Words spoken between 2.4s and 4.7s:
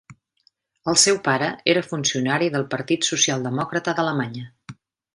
del partit Socialdemòcrata d'Alemanya.